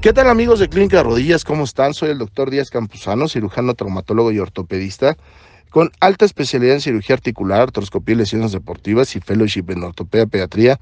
¿Qué 0.00 0.12
tal 0.12 0.28
amigos 0.28 0.58
de 0.58 0.68
Clínica 0.68 1.02
Rodillas? 1.02 1.44
¿Cómo 1.44 1.64
están? 1.64 1.94
Soy 1.94 2.10
el 2.10 2.18
doctor 2.18 2.50
Díaz 2.50 2.70
Campuzano, 2.70 3.28
cirujano, 3.28 3.74
traumatólogo 3.74 4.32
y 4.32 4.38
ortopedista, 4.38 5.16
con 5.70 5.90
alta 6.00 6.24
especialidad 6.24 6.74
en 6.74 6.80
cirugía 6.80 7.14
articular, 7.14 7.60
artroscopía 7.60 8.14
y 8.14 8.18
lesiones 8.18 8.52
deportivas 8.52 9.16
y 9.16 9.20
fellowship 9.20 9.64
en 9.68 9.82
ortopedia 9.82 10.26
pediatría, 10.26 10.78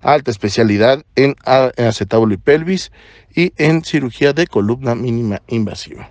alta 0.00 0.30
especialidad 0.30 1.04
en 1.16 1.36
acetábulo 1.44 2.34
y 2.34 2.38
pelvis 2.38 2.92
y 3.34 3.52
en 3.56 3.84
cirugía 3.84 4.32
de 4.32 4.46
columna 4.46 4.94
mínima 4.94 5.42
invasiva. 5.48 6.10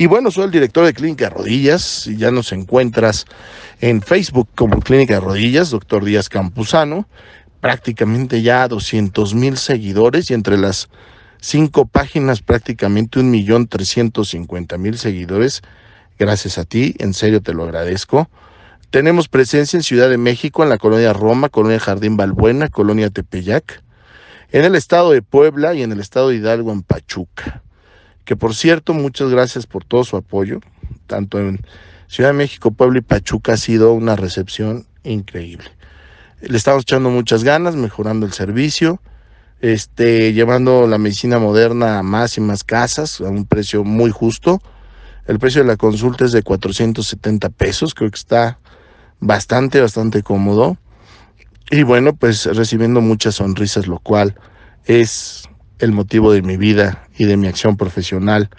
Y 0.00 0.06
bueno, 0.06 0.30
soy 0.30 0.44
el 0.44 0.50
director 0.50 0.86
de 0.86 0.94
Clínica 0.94 1.28
Rodillas 1.28 2.06
y 2.06 2.16
ya 2.16 2.30
nos 2.30 2.52
encuentras 2.52 3.26
en 3.82 4.00
Facebook 4.00 4.48
como 4.54 4.80
Clínica 4.80 5.20
Rodillas, 5.20 5.68
doctor 5.68 6.06
Díaz 6.06 6.30
Campuzano, 6.30 7.06
prácticamente 7.60 8.40
ya 8.40 8.66
200 8.66 9.34
mil 9.34 9.58
seguidores 9.58 10.30
y 10.30 10.32
entre 10.32 10.56
las 10.56 10.88
cinco 11.38 11.84
páginas, 11.84 12.40
prácticamente 12.40 13.20
un 13.20 13.30
millón 13.30 13.68
cincuenta 14.24 14.78
mil 14.78 14.96
seguidores. 14.96 15.60
Gracias 16.18 16.56
a 16.56 16.64
ti, 16.64 16.94
en 16.98 17.12
serio 17.12 17.42
te 17.42 17.52
lo 17.52 17.64
agradezco. 17.64 18.30
Tenemos 18.88 19.28
presencia 19.28 19.76
en 19.76 19.82
Ciudad 19.82 20.08
de 20.08 20.16
México, 20.16 20.62
en 20.62 20.70
la 20.70 20.78
colonia 20.78 21.12
Roma, 21.12 21.50
colonia 21.50 21.78
Jardín 21.78 22.16
Balbuena, 22.16 22.70
colonia 22.70 23.10
Tepeyac, 23.10 23.82
en 24.50 24.64
el 24.64 24.76
estado 24.76 25.10
de 25.10 25.20
Puebla 25.20 25.74
y 25.74 25.82
en 25.82 25.92
el 25.92 26.00
estado 26.00 26.30
de 26.30 26.36
Hidalgo, 26.36 26.72
en 26.72 26.80
Pachuca. 26.84 27.62
Que 28.30 28.36
por 28.36 28.54
cierto, 28.54 28.94
muchas 28.94 29.28
gracias 29.30 29.66
por 29.66 29.82
todo 29.82 30.04
su 30.04 30.16
apoyo, 30.16 30.60
tanto 31.08 31.40
en 31.40 31.66
Ciudad 32.06 32.30
de 32.30 32.34
México, 32.34 32.70
Puebla 32.70 33.00
y 33.00 33.02
Pachuca 33.02 33.54
ha 33.54 33.56
sido 33.56 33.92
una 33.92 34.14
recepción 34.14 34.86
increíble. 35.02 35.64
Le 36.40 36.56
estamos 36.56 36.82
echando 36.82 37.10
muchas 37.10 37.42
ganas, 37.42 37.74
mejorando 37.74 38.26
el 38.26 38.32
servicio 38.32 39.02
este, 39.60 40.32
llevando 40.32 40.86
la 40.86 40.96
medicina 40.98 41.40
moderna 41.40 41.98
a 41.98 42.04
más 42.04 42.38
y 42.38 42.40
más 42.40 42.62
casas 42.62 43.20
a 43.20 43.24
un 43.24 43.46
precio 43.46 43.82
muy 43.82 44.12
justo. 44.12 44.62
El 45.26 45.40
precio 45.40 45.62
de 45.62 45.66
la 45.66 45.76
consulta 45.76 46.24
es 46.24 46.30
de 46.30 46.44
470 46.44 47.48
pesos, 47.48 47.94
creo 47.94 48.12
que 48.12 48.16
está 48.16 48.60
bastante, 49.18 49.80
bastante 49.80 50.22
cómodo. 50.22 50.76
Y 51.68 51.82
bueno, 51.82 52.14
pues 52.14 52.46
recibiendo 52.46 53.00
muchas 53.00 53.34
sonrisas, 53.34 53.88
lo 53.88 53.98
cual 53.98 54.36
es 54.84 55.49
el 55.80 55.92
motivo 55.92 56.32
de 56.32 56.42
mi 56.42 56.56
vida 56.56 57.08
y 57.18 57.24
de 57.24 57.36
mi 57.36 57.46
acción 57.46 57.76
profesional 57.76 58.50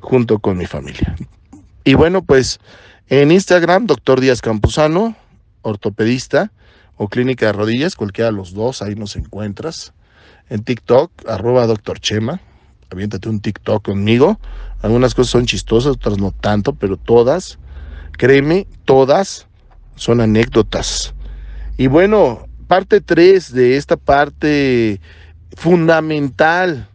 junto 0.00 0.38
con 0.38 0.56
mi 0.56 0.66
familia. 0.66 1.16
Y 1.84 1.94
bueno, 1.94 2.22
pues 2.22 2.60
en 3.08 3.32
Instagram, 3.32 3.86
doctor 3.86 4.20
Díaz 4.20 4.40
Campuzano, 4.40 5.16
ortopedista 5.62 6.52
o 6.96 7.08
clínica 7.08 7.46
de 7.46 7.52
rodillas, 7.52 7.96
cualquiera 7.96 8.30
de 8.30 8.36
los 8.36 8.54
dos, 8.54 8.82
ahí 8.82 8.94
nos 8.94 9.16
encuentras 9.16 9.92
en 10.48 10.62
TikTok, 10.62 11.10
arroba 11.28 11.66
doctor 11.66 12.00
Chema. 12.00 12.40
Aviéntate 12.90 13.28
un 13.28 13.40
TikTok 13.40 13.84
conmigo. 13.84 14.40
Algunas 14.80 15.14
cosas 15.14 15.32
son 15.32 15.46
chistosas, 15.46 15.92
otras 15.92 16.18
no 16.18 16.32
tanto, 16.32 16.74
pero 16.74 16.96
todas, 16.96 17.58
créeme, 18.12 18.66
todas 18.84 19.46
son 19.94 20.20
anécdotas. 20.20 21.14
Y 21.76 21.86
bueno, 21.86 22.46
parte 22.66 23.00
3 23.00 23.52
de 23.52 23.76
esta 23.76 23.96
parte 23.96 25.00
fundamental 25.56 26.88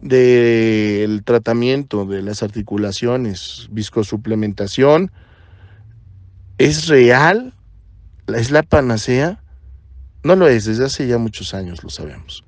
del 0.00 1.22
tratamiento 1.24 2.04
de 2.04 2.22
las 2.22 2.42
articulaciones, 2.42 3.68
viscosuplementación, 3.70 5.10
¿es 6.58 6.88
real? 6.88 7.54
¿Es 8.28 8.50
la 8.50 8.62
panacea? 8.62 9.40
No 10.22 10.36
lo 10.36 10.48
es, 10.48 10.64
desde 10.64 10.84
hace 10.84 11.06
ya 11.06 11.18
muchos 11.18 11.54
años 11.54 11.82
lo 11.82 11.90
sabemos. 11.90 12.44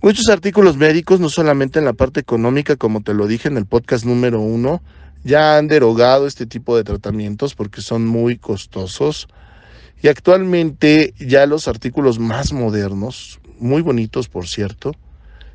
Muchos 0.00 0.28
artículos 0.30 0.76
médicos, 0.76 1.20
no 1.20 1.28
solamente 1.28 1.78
en 1.78 1.84
la 1.84 1.92
parte 1.92 2.18
económica, 2.18 2.76
como 2.76 3.02
te 3.02 3.14
lo 3.14 3.28
dije 3.28 3.48
en 3.48 3.56
el 3.56 3.66
podcast 3.66 4.04
número 4.04 4.40
uno, 4.40 4.82
ya 5.22 5.58
han 5.58 5.68
derogado 5.68 6.26
este 6.26 6.46
tipo 6.46 6.76
de 6.76 6.82
tratamientos 6.82 7.54
porque 7.54 7.80
son 7.82 8.06
muy 8.06 8.36
costosos. 8.36 9.28
Y 10.02 10.08
actualmente 10.08 11.14
ya 11.20 11.46
los 11.46 11.68
artículos 11.68 12.18
más 12.18 12.52
modernos, 12.52 13.38
muy 13.62 13.82
bonitos 13.82 14.28
por 14.28 14.46
cierto, 14.46 14.92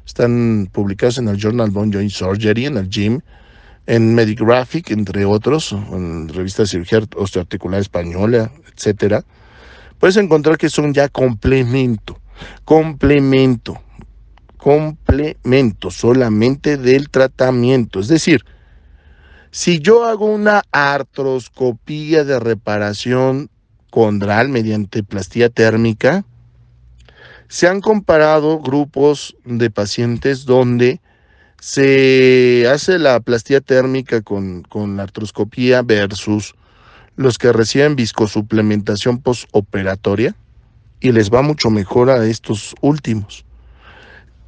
están 0.05 0.69
publicados 0.71 1.17
en 1.17 1.27
el 1.27 1.37
Journal 1.37 1.69
Bone 1.69 1.93
Joint 1.93 2.11
Surgery, 2.11 2.65
en 2.65 2.77
el 2.77 2.89
GYM, 2.89 3.21
en 3.85 4.15
Medigraphic, 4.15 4.91
entre 4.91 5.25
otros, 5.25 5.71
en 5.71 6.27
revista 6.29 6.63
de 6.63 6.67
cirugía 6.67 7.01
osteoarticular 7.15 7.79
española, 7.79 8.51
etcétera. 8.73 9.23
Puedes 9.99 10.17
encontrar 10.17 10.57
que 10.57 10.69
son 10.69 10.93
ya 10.93 11.09
complemento, 11.09 12.19
complemento 12.65 13.81
complemento 14.57 15.91
solamente 15.91 16.77
del 16.77 17.09
tratamiento. 17.09 17.99
Es 17.99 18.09
decir, 18.09 18.43
si 19.51 19.79
yo 19.79 20.03
hago 20.03 20.25
una 20.25 20.63
artroscopía 20.71 22.25
de 22.25 22.39
reparación 22.39 23.49
condral 23.89 24.49
mediante 24.49 25.03
plastía 25.03 25.49
térmica, 25.49 26.25
se 27.47 27.67
han 27.67 27.81
comparado 27.81 28.59
grupos 28.59 29.35
de 29.45 29.69
pacientes 29.69 30.45
donde 30.45 30.99
se 31.59 32.67
hace 32.71 32.99
la 32.99 33.19
plastía 33.19 33.61
térmica 33.61 34.21
con, 34.21 34.63
con 34.63 34.97
la 34.97 35.03
artroscopía 35.03 35.81
versus 35.81 36.55
los 37.15 37.37
que 37.37 37.51
reciben 37.51 37.95
viscosuplementación 37.95 39.19
postoperatoria 39.19 40.35
y 40.99 41.11
les 41.11 41.31
va 41.31 41.41
mucho 41.41 41.69
mejor 41.69 42.09
a 42.09 42.25
estos 42.25 42.75
últimos. 42.81 43.45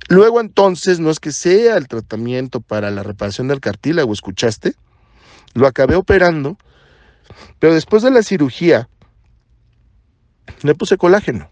Luego 0.08 0.42
entonces 0.42 1.00
no 1.00 1.10
es 1.10 1.20
que 1.20 1.31
sea 1.31 1.78
el 1.78 1.88
tratamiento 1.88 2.62
para 2.62 2.92
la 2.92 3.04
reparación 3.04 3.48
del 3.48 3.60
cartílago, 3.60 4.12
¿escuchaste? 4.12 4.74
Lo 5.54 5.68
acabé 5.68 5.96
operando, 5.96 6.58
pero 7.60 7.74
después 7.74 8.04
de 8.04 8.12
la 8.12 8.24
cirugía 8.24 8.90
le 10.64 10.76
puse 10.76 10.98
colágeno 10.98 11.50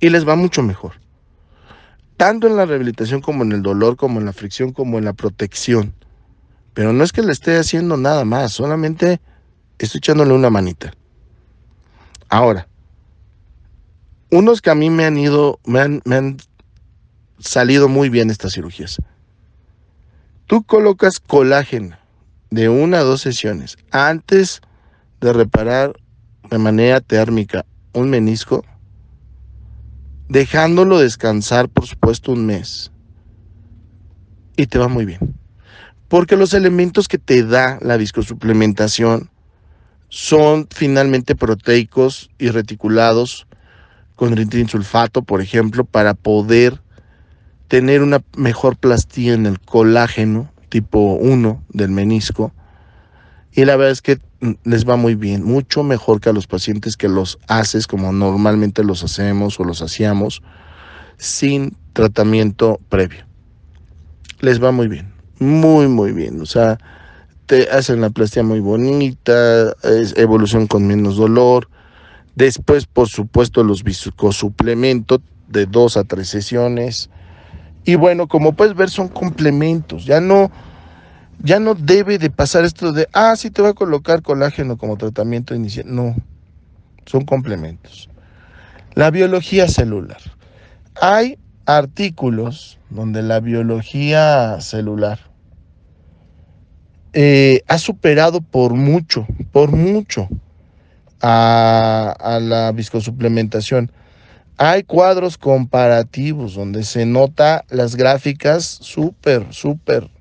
y 0.00 0.10
les 0.10 0.26
va 0.26 0.36
mucho 0.36 0.62
mejor. 0.62 1.00
Tanto 2.16 2.46
en 2.46 2.56
la 2.56 2.66
rehabilitación 2.66 3.20
como 3.20 3.42
en 3.44 3.52
el 3.52 3.62
dolor, 3.62 3.96
como 3.96 4.20
en 4.20 4.26
la 4.26 4.32
fricción, 4.32 4.72
como 4.72 4.98
en 4.98 5.04
la 5.04 5.12
protección. 5.12 5.94
Pero 6.74 6.92
no 6.92 7.04
es 7.04 7.12
que 7.12 7.22
le 7.22 7.32
esté 7.32 7.58
haciendo 7.58 7.96
nada 7.96 8.24
más, 8.24 8.52
solamente 8.52 9.20
estoy 9.78 9.98
echándole 9.98 10.32
una 10.32 10.50
manita. 10.50 10.92
Ahora, 12.28 12.66
unos 14.30 14.60
que 14.60 14.70
a 14.70 14.74
mí 14.74 14.90
me 14.90 15.04
han 15.04 15.18
ido, 15.18 15.60
me 15.64 15.80
han, 15.80 16.36
salido 17.38 17.88
muy 17.88 18.08
bien 18.08 18.30
estas 18.30 18.54
cirugías. 18.54 18.96
Tú 20.46 20.64
colocas 20.64 21.20
colágeno 21.20 21.96
de 22.50 22.68
una 22.68 23.00
a 23.00 23.02
dos 23.02 23.20
sesiones 23.20 23.76
antes 23.90 24.62
de 25.20 25.32
reparar 25.32 25.92
de 26.48 26.58
manera 26.58 27.00
térmica 27.00 27.66
un 27.92 28.08
menisco, 28.08 28.64
dejándolo 30.28 30.98
descansar, 30.98 31.68
por 31.68 31.86
supuesto, 31.86 32.32
un 32.32 32.46
mes. 32.46 32.90
Y 34.56 34.66
te 34.66 34.78
va 34.78 34.88
muy 34.88 35.04
bien. 35.04 35.34
Porque 36.08 36.36
los 36.36 36.54
elementos 36.54 37.08
que 37.08 37.18
te 37.18 37.42
da 37.42 37.78
la 37.82 37.96
viscosuplementación 37.96 39.30
son 40.08 40.68
finalmente 40.70 41.34
proteicos 41.34 42.30
y 42.38 42.50
reticulados 42.50 43.46
con 44.14 44.34
sulfato, 44.68 45.22
por 45.22 45.42
ejemplo, 45.42 45.84
para 45.84 46.14
poder 46.14 46.80
tener 47.68 48.02
una 48.02 48.22
mejor 48.36 48.76
plastía 48.76 49.34
en 49.34 49.46
el 49.46 49.60
colágeno 49.60 50.50
tipo 50.68 51.14
1 51.14 51.64
del 51.68 51.90
menisco. 51.90 52.52
Y 53.56 53.64
la 53.64 53.76
verdad 53.76 53.92
es 53.92 54.02
que 54.02 54.18
les 54.64 54.86
va 54.86 54.96
muy 54.96 55.14
bien, 55.14 55.42
mucho 55.42 55.82
mejor 55.82 56.20
que 56.20 56.28
a 56.28 56.34
los 56.34 56.46
pacientes 56.46 56.96
que 56.96 57.08
los 57.08 57.38
haces 57.48 57.86
como 57.86 58.12
normalmente 58.12 58.84
los 58.84 59.02
hacemos 59.02 59.58
o 59.58 59.64
los 59.64 59.80
hacíamos 59.80 60.42
sin 61.16 61.74
tratamiento 61.94 62.78
previo. 62.90 63.24
Les 64.40 64.62
va 64.62 64.72
muy 64.72 64.88
bien, 64.88 65.10
muy, 65.38 65.88
muy 65.88 66.12
bien. 66.12 66.42
O 66.42 66.46
sea, 66.46 66.78
te 67.46 67.70
hacen 67.70 68.02
la 68.02 68.10
plastía 68.10 68.42
muy 68.42 68.60
bonita, 68.60 69.72
es 69.82 70.14
evolución 70.18 70.66
con 70.66 70.86
menos 70.86 71.16
dolor. 71.16 71.70
Después, 72.34 72.84
por 72.84 73.08
supuesto, 73.08 73.64
los 73.64 73.82
viscosuplementos 73.82 75.20
de 75.48 75.64
dos 75.64 75.96
a 75.96 76.04
tres 76.04 76.28
sesiones 76.28 77.08
y 77.86 77.94
bueno, 77.94 78.26
como 78.26 78.52
puedes 78.52 78.74
ver, 78.74 78.90
son 78.90 79.08
complementos. 79.08 80.04
Ya 80.04 80.20
no, 80.20 80.50
ya 81.42 81.60
no 81.60 81.74
debe 81.74 82.18
de 82.18 82.30
pasar 82.30 82.64
esto 82.64 82.92
de, 82.92 83.08
ah, 83.12 83.36
sí 83.36 83.50
te 83.50 83.62
voy 83.62 83.70
a 83.70 83.74
colocar 83.74 84.22
colágeno 84.22 84.76
como 84.76 84.96
tratamiento 84.96 85.54
inicial. 85.54 85.86
No, 85.88 86.16
son 87.04 87.24
complementos. 87.24 88.08
La 88.94 89.10
biología 89.10 89.68
celular. 89.68 90.18
Hay 91.00 91.38
artículos 91.66 92.78
donde 92.90 93.22
la 93.22 93.40
biología 93.40 94.60
celular 94.60 95.18
eh, 97.12 97.62
ha 97.66 97.78
superado 97.78 98.40
por 98.40 98.74
mucho, 98.74 99.26
por 99.52 99.72
mucho 99.72 100.28
a, 101.20 102.14
a 102.18 102.40
la 102.40 102.72
viscosuplementación. 102.72 103.92
Hay 104.58 104.84
cuadros 104.84 105.36
comparativos 105.36 106.54
donde 106.54 106.82
se 106.84 107.04
nota 107.04 107.64
las 107.68 107.94
gráficas 107.94 108.64
súper, 108.64 109.46
súper 109.52 110.15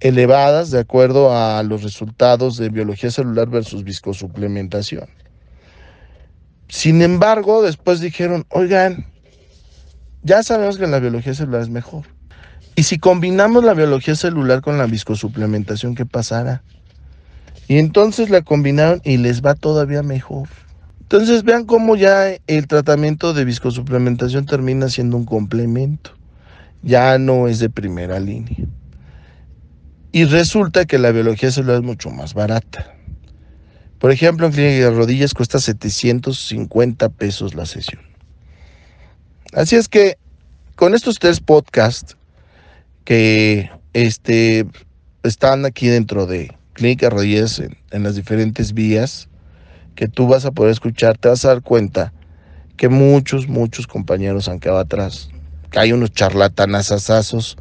elevadas 0.00 0.70
de 0.70 0.80
acuerdo 0.80 1.34
a 1.34 1.62
los 1.62 1.82
resultados 1.82 2.56
de 2.56 2.68
biología 2.68 3.10
celular 3.10 3.48
versus 3.48 3.84
viscosuplementación. 3.84 5.08
Sin 6.68 7.02
embargo, 7.02 7.62
después 7.62 8.00
dijeron, 8.00 8.44
oigan, 8.50 9.06
ya 10.22 10.42
sabemos 10.42 10.76
que 10.76 10.86
la 10.86 10.98
biología 10.98 11.34
celular 11.34 11.62
es 11.62 11.70
mejor. 11.70 12.04
Y 12.76 12.84
si 12.84 12.98
combinamos 12.98 13.64
la 13.64 13.74
biología 13.74 14.14
celular 14.14 14.60
con 14.60 14.78
la 14.78 14.86
viscosuplementación, 14.86 15.94
¿qué 15.94 16.06
pasará? 16.06 16.62
Y 17.66 17.78
entonces 17.78 18.30
la 18.30 18.42
combinaron 18.42 19.00
y 19.04 19.16
les 19.16 19.42
va 19.42 19.54
todavía 19.54 20.02
mejor. 20.02 20.48
Entonces 21.00 21.42
vean 21.42 21.64
cómo 21.64 21.96
ya 21.96 22.36
el 22.46 22.66
tratamiento 22.66 23.32
de 23.32 23.44
viscosuplementación 23.44 24.46
termina 24.46 24.88
siendo 24.90 25.16
un 25.16 25.24
complemento. 25.24 26.12
Ya 26.82 27.18
no 27.18 27.48
es 27.48 27.58
de 27.58 27.70
primera 27.70 28.20
línea. 28.20 28.68
Y 30.18 30.24
resulta 30.24 30.84
que 30.84 30.98
la 30.98 31.12
biología 31.12 31.52
celular 31.52 31.76
es 31.76 31.84
mucho 31.84 32.10
más 32.10 32.34
barata. 32.34 32.92
Por 34.00 34.10
ejemplo, 34.10 34.46
en 34.48 34.52
clínica 34.52 34.86
de 34.86 34.90
rodillas 34.90 35.32
cuesta 35.32 35.60
750 35.60 37.08
pesos 37.10 37.54
la 37.54 37.66
sesión. 37.66 38.02
Así 39.52 39.76
es 39.76 39.88
que 39.88 40.18
con 40.74 40.96
estos 40.96 41.20
tres 41.20 41.38
podcasts 41.38 42.16
que 43.04 43.70
este, 43.92 44.66
están 45.22 45.64
aquí 45.64 45.86
dentro 45.86 46.26
de 46.26 46.52
Clínica 46.72 47.06
de 47.06 47.10
Rodillas 47.10 47.60
en, 47.60 47.78
en 47.92 48.02
las 48.02 48.16
diferentes 48.16 48.72
vías 48.74 49.28
que 49.94 50.08
tú 50.08 50.26
vas 50.26 50.44
a 50.44 50.50
poder 50.50 50.72
escuchar, 50.72 51.16
te 51.16 51.28
vas 51.28 51.44
a 51.44 51.50
dar 51.50 51.62
cuenta 51.62 52.12
que 52.76 52.88
muchos, 52.88 53.46
muchos 53.46 53.86
compañeros 53.86 54.48
han 54.48 54.58
quedado 54.58 54.80
atrás. 54.80 55.30
Que 55.70 55.78
hay 55.78 55.92
unos 55.92 56.10
charlatanazazazos 56.10 57.56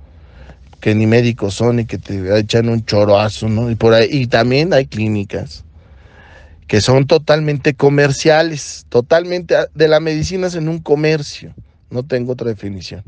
que 0.80 0.94
ni 0.94 1.08
médicos 1.08 1.56
son 1.56 1.80
y 1.80 1.86
que 1.86 1.98
te 1.98 2.38
echan 2.38 2.70
un 2.70 2.86
choroazo, 2.86 3.50
¿no? 3.50 3.72
Y 3.72 3.76
por 3.76 3.94
ahí, 3.94 4.08
y 4.12 4.28
también 4.28 4.74
hay 4.74 4.86
clínicas 4.86 5.64
que 6.68 6.82
son 6.82 7.08
totalmente 7.08 7.74
comerciales, 7.74 8.86
totalmente 8.90 9.56
de 9.74 9.88
la 9.88 10.00
medicina 10.00 10.48
es 10.48 10.56
en 10.56 10.68
un 10.68 10.80
comercio, 10.80 11.54
no 11.90 12.04
tengo 12.04 12.34
otra 12.34 12.50
definición. 12.50 13.04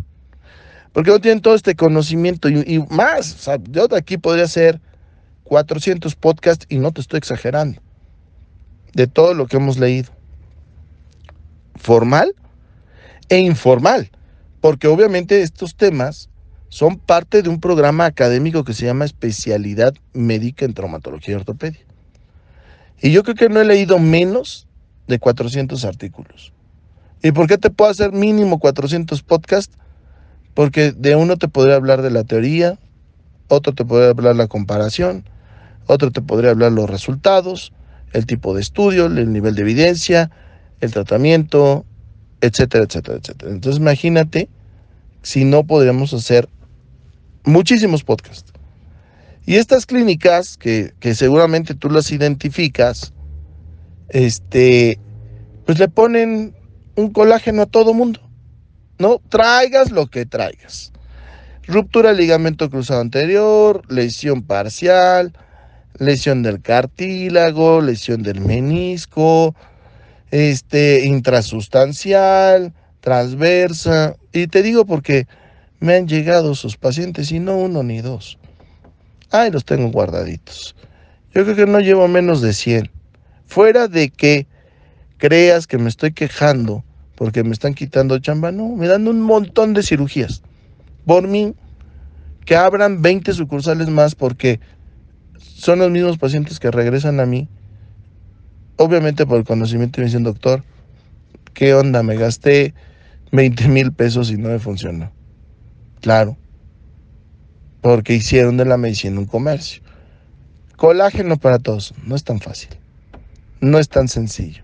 Porque 0.94 1.12
no 1.12 1.19
tienen 1.19 1.42
todo 1.42 1.56
este 1.56 1.75
conocimiento 1.75 2.50
y, 2.50 2.86
más, 2.89 3.33
o 3.33 3.38
sea, 3.38 3.60
yo 3.69 3.88
de 3.88 3.98
aquí 3.98 4.18
podría 4.18 4.45
hacer 4.45 4.80
400 5.44 6.16
podcasts 6.16 6.66
y 6.69 6.80
no 6.80 6.92
te 6.92 7.01
estoy 7.01 7.18
exagerando, 7.18 7.81
de 8.94 9.07
todo 9.07 9.33
lo 9.33 9.45
que 9.45 9.57
hemos 9.57 9.77
leído, 9.77 10.10
formal 11.75 12.33
e 13.27 13.39
informal, 13.39 14.10
porque 14.62 14.88
obviamente 14.88 15.42
estos 15.42 15.75
temas 15.75 16.28
son 16.69 16.98
parte 16.98 17.42
de 17.42 17.50
un 17.50 17.60
programa 17.60 18.06
académico 18.06 18.63
que 18.63 18.74
se 18.74 18.86
llama 18.86 19.06
Especialidad 19.06 19.94
Médica 20.13 20.66
en 20.66 20.74
Traumatología 20.74 21.33
y 21.33 21.38
Ortopedia. 21.38 21.81
Y 23.01 23.12
yo 23.12 23.24
creo 23.24 23.36
que 23.36 23.50
no 23.50 23.60
he 23.60 23.66
leído 23.66 23.98
menos 23.98 24.68
de 25.07 25.19
400 25.19 25.83
artículos. 25.86 26.54
¿Y 27.21 27.31
por 27.31 27.48
qué 27.48 27.57
te 27.57 27.69
puedo 27.69 27.92
hacer 27.92 28.12
mínimo 28.12 28.60
400 28.60 29.24
podcasts? 29.24 29.75
Porque 30.54 30.92
de 30.92 31.16
uno 31.16 31.38
te 31.38 31.48
podría 31.48 31.75
hablar 31.75 32.01
de 32.01 32.12
la 32.12 32.24
teoría, 32.24 32.77
otro 33.48 33.74
te 33.74 33.83
podría 33.83 34.10
hablar 34.10 34.36
la 34.36 34.48
comparación, 34.48 35.25
otro 35.88 36.12
te 36.12 36.21
podría 36.21 36.51
hablar 36.51 36.71
los 36.71 36.89
resultados, 36.89 37.74
el 38.13 38.25
tipo 38.25 38.54
de 38.54 38.62
estudio, 38.62 39.07
el 39.07 39.33
nivel 39.33 39.56
de 39.56 39.62
evidencia, 39.62 40.30
el 40.81 40.92
tratamiento, 40.92 41.86
etcétera, 42.42 42.86
etcétera, 42.86 43.18
etcétera. 43.18 43.51
Entonces 43.51 43.81
imagínate 43.81 44.50
si 45.21 45.45
no 45.45 45.63
podríamos 45.63 46.13
hacer 46.13 46.48
muchísimos 47.49 48.03
podcasts. 48.03 48.51
Y 49.45 49.55
estas 49.55 49.85
clínicas, 49.85 50.57
que, 50.57 50.93
seguramente 51.15 51.73
tú 51.73 51.89
las 51.89 52.11
identificas, 52.11 53.13
este, 54.09 54.99
pues 55.65 55.79
le 55.79 55.87
ponen 55.87 56.55
un 56.95 57.11
colágeno 57.11 57.63
a 57.63 57.65
todo 57.65 57.93
mundo. 57.93 58.21
No 58.99 59.19
traigas 59.29 59.91
lo 59.91 60.07
que 60.07 60.25
traigas. 60.25 60.91
Ruptura 61.65 62.09
del 62.09 62.17
ligamento 62.17 62.69
cruzado 62.69 63.01
anterior, 63.01 63.81
lesión 63.89 64.43
parcial, 64.43 65.33
lesión 65.97 66.43
del 66.43 66.61
cartílago, 66.61 67.81
lesión 67.81 68.23
del 68.23 68.41
menisco, 68.41 69.55
este, 70.31 71.05
intrasustancial, 71.05 72.73
transversa. 72.99 74.15
Y 74.31 74.47
te 74.47 74.61
digo 74.61 74.85
porque 74.85 75.27
me 75.79 75.95
han 75.95 76.07
llegado 76.07 76.55
sus 76.55 76.77
pacientes 76.77 77.31
y 77.31 77.39
no 77.39 77.57
uno 77.57 77.83
ni 77.83 78.01
dos. 78.01 78.37
Ahí 79.31 79.51
los 79.51 79.65
tengo 79.65 79.89
guardaditos. 79.89 80.75
Yo 81.33 81.43
creo 81.43 81.55
que 81.55 81.65
no 81.65 81.79
llevo 81.79 82.07
menos 82.07 82.41
de 82.41 82.53
100. 82.53 82.89
Fuera 83.45 83.87
de 83.87 84.09
que 84.09 84.47
creas 85.17 85.67
que 85.67 85.77
me 85.77 85.89
estoy 85.89 86.11
quejando 86.13 86.83
porque 87.15 87.43
me 87.43 87.51
están 87.51 87.73
quitando 87.73 88.17
chamba, 88.19 88.51
no, 88.51 88.69
me 88.75 88.87
dan 88.87 89.07
un 89.07 89.21
montón 89.21 89.73
de 89.73 89.83
cirugías. 89.83 90.41
Por 91.05 91.27
mí, 91.27 91.53
que 92.45 92.55
abran 92.55 93.01
20 93.01 93.33
sucursales 93.33 93.89
más 93.89 94.15
porque 94.15 94.59
son 95.37 95.79
los 95.79 95.91
mismos 95.91 96.17
pacientes 96.17 96.59
que 96.59 96.71
regresan 96.71 97.19
a 97.19 97.25
mí. 97.25 97.49
Obviamente 98.77 99.25
por 99.25 99.37
el 99.37 99.43
conocimiento 99.43 99.99
me 99.99 100.05
dicen, 100.05 100.23
doctor, 100.23 100.63
¿qué 101.53 101.73
onda? 101.73 102.03
Me 102.03 102.15
gasté 102.15 102.73
20 103.33 103.67
mil 103.67 103.91
pesos 103.91 104.31
y 104.31 104.37
no 104.37 104.49
me 104.49 104.59
funcionó. 104.59 105.11
Claro, 106.01 106.37
porque 107.81 108.13
hicieron 108.13 108.57
de 108.57 108.65
la 108.65 108.77
medicina 108.77 109.19
un 109.19 109.25
comercio. 109.25 109.81
Colágeno 110.75 111.37
para 111.37 111.57
todos, 111.59 111.93
no 112.05 112.15
es 112.15 112.23
tan 112.23 112.39
fácil, 112.39 112.69
no 113.59 113.79
es 113.79 113.89
tan 113.89 114.07
sencillo. 114.07 114.63